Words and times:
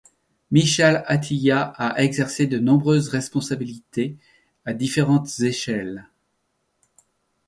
Michaal 0.49 1.03
Atiyah 1.05 1.73
a 1.77 1.99
exercé 2.01 2.47
de 2.47 2.57
nombreuses 2.57 3.07
responsabilités, 3.09 4.17
à 4.65 4.73
différentes 4.73 5.39
échelles. 5.41 6.09